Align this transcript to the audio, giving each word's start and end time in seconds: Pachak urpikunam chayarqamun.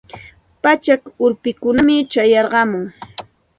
Pachak 0.61 1.01
urpikunam 1.25 1.89
chayarqamun. 2.11 2.83